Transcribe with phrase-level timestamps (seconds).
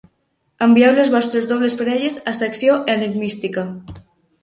[0.67, 3.71] Envieu les vostres dobles parelles a Secció Enigmística.